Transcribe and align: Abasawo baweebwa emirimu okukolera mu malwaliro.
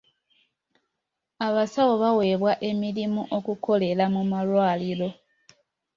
Abasawo 1.47 1.93
baweebwa 2.01 2.53
emirimu 2.69 3.21
okukolera 3.37 4.05
mu 4.13 4.21
malwaliro. 4.31 5.09